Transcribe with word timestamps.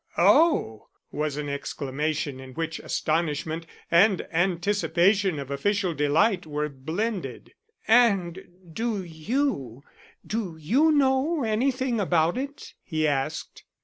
"Oh!" 0.17 0.87
It 1.13 1.15
was 1.15 1.37
an 1.37 1.47
exclamation 1.47 2.39
in 2.39 2.55
which 2.55 2.79
astonishment 2.79 3.67
and 3.91 4.25
anticipation 4.33 5.37
of 5.37 5.51
official 5.51 5.93
delight 5.93 6.47
were 6.47 6.69
blended. 6.69 7.53
"And 7.87 8.39
do 8.73 9.03
you 9.03 9.83
do 10.25 10.57
you 10.59 10.91
know 10.91 11.43
anything 11.43 11.99
about 11.99 12.35
it?" 12.35 12.73
he 12.81 13.07
asked. 13.07 13.63